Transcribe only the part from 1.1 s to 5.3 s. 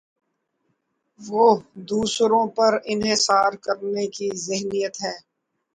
وہ دوسروں پر انحصار کرنے کی ذہنیت ہے۔